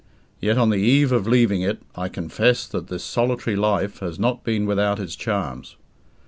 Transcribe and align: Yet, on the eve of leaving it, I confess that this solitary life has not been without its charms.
Yet, 0.39 0.57
on 0.57 0.71
the 0.71 0.77
eve 0.79 1.11
of 1.11 1.27
leaving 1.27 1.61
it, 1.61 1.77
I 1.95 2.09
confess 2.09 2.65
that 2.65 2.87
this 2.87 3.03
solitary 3.03 3.55
life 3.55 3.99
has 3.99 4.17
not 4.17 4.43
been 4.43 4.65
without 4.65 4.99
its 4.99 5.15
charms. 5.15 5.75